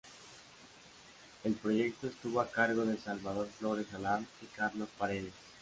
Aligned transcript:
El 1.43 1.53
proyecto 1.53 2.07
estuvo 2.07 2.41
a 2.41 2.49
cargo 2.49 2.85
de 2.87 2.97
Salvador 2.97 3.47
Flores 3.59 3.85
Salam 3.91 4.25
y 4.41 4.47
Carlos 4.47 4.89
Paredes. 4.97 5.31